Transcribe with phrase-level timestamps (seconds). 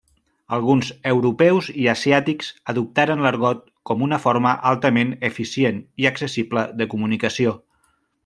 [0.55, 3.61] Alguns europeus i asiàtics adoptaren l'argot
[3.91, 7.55] com una forma altament eficient i accessible de comunicació.